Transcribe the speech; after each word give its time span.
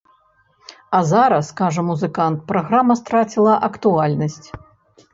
А 0.99 1.01
зараз, 1.09 1.51
кажа 1.61 1.85
музыкант, 1.91 2.43
праграма 2.49 2.93
страціла 3.05 3.53
актуальнасць. 3.71 4.47